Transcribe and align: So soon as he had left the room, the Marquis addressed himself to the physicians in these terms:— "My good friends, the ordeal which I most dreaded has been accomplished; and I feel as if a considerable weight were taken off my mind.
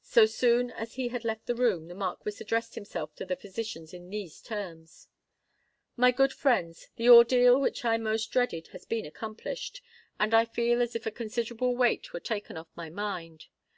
So 0.00 0.24
soon 0.24 0.70
as 0.70 0.94
he 0.94 1.08
had 1.08 1.22
left 1.22 1.44
the 1.44 1.54
room, 1.54 1.88
the 1.88 1.94
Marquis 1.94 2.38
addressed 2.40 2.76
himself 2.76 3.14
to 3.16 3.26
the 3.26 3.36
physicians 3.36 3.92
in 3.92 4.08
these 4.08 4.40
terms:— 4.40 5.06
"My 5.98 6.12
good 6.12 6.32
friends, 6.32 6.88
the 6.96 7.10
ordeal 7.10 7.60
which 7.60 7.84
I 7.84 7.98
most 7.98 8.32
dreaded 8.32 8.68
has 8.68 8.86
been 8.86 9.04
accomplished; 9.04 9.82
and 10.18 10.32
I 10.32 10.46
feel 10.46 10.80
as 10.80 10.96
if 10.96 11.04
a 11.04 11.10
considerable 11.10 11.76
weight 11.76 12.14
were 12.14 12.20
taken 12.20 12.56
off 12.56 12.68
my 12.74 12.88
mind. 12.88 13.48